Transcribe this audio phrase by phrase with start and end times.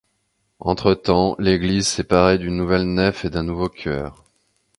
[0.61, 4.23] Entre-temps, l'église s'est parée d'une nouvelle nef et d'un nouveau chœur.